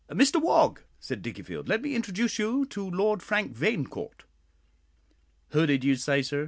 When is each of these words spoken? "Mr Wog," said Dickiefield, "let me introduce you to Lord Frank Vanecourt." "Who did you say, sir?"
"Mr 0.09 0.41
Wog," 0.41 0.81
said 0.99 1.21
Dickiefield, 1.21 1.69
"let 1.69 1.83
me 1.83 1.93
introduce 1.93 2.39
you 2.39 2.65
to 2.65 2.89
Lord 2.89 3.21
Frank 3.21 3.55
Vanecourt." 3.55 4.23
"Who 5.49 5.67
did 5.67 5.83
you 5.83 5.95
say, 5.95 6.23
sir?" 6.23 6.39